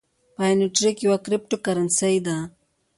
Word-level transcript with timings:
پای 0.35 0.53
نیټورک 0.59 0.97
یوه 1.05 1.17
کریپټو 1.25 1.57
کرنسۍ 1.65 2.15
ده 2.25 2.37